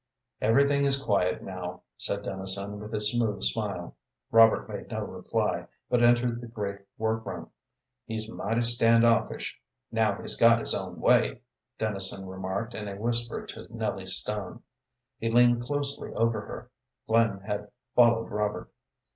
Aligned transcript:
"Everything 0.41 0.83
is 0.83 0.99
quiet 0.99 1.43
now," 1.43 1.83
said 1.95 2.23
Dennison, 2.23 2.79
with 2.79 2.91
his 2.91 3.11
smooth 3.11 3.43
smile. 3.43 3.95
Robert 4.31 4.67
made 4.67 4.89
no 4.89 5.01
reply, 5.01 5.67
but 5.91 6.01
entered 6.03 6.41
the 6.41 6.47
great 6.47 6.79
work 6.97 7.23
room. 7.23 7.51
"He's 8.05 8.27
mighty 8.27 8.63
stand 8.63 9.05
offish, 9.05 9.59
now 9.91 10.19
he's 10.19 10.35
got 10.35 10.57
his 10.57 10.73
own 10.73 10.99
way," 10.99 11.43
Dennison 11.77 12.25
remarked 12.25 12.73
in 12.73 12.87
a 12.87 12.95
whisper 12.95 13.45
to 13.45 13.67
Nellie 13.69 14.07
Stone. 14.07 14.63
He 15.19 15.29
leaned 15.29 15.61
closely 15.61 16.11
over 16.15 16.41
her. 16.47 16.71
Flynn 17.05 17.41
had 17.41 17.69
followed 17.93 18.31
Robert. 18.31 18.71